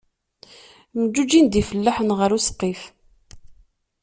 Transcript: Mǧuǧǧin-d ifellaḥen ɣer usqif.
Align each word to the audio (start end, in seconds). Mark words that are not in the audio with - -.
Mǧuǧǧin-d 1.01 1.53
ifellaḥen 1.61 2.09
ɣer 2.19 2.31
usqif. 2.37 2.81